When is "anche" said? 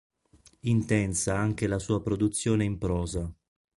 1.37-1.67